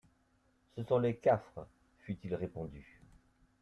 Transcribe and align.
Ce 0.75 0.81
sont 0.83 0.97
les 0.97 1.17
Cafres! 1.17 1.67
fut-il 1.99 2.33
répondu. 2.33 3.03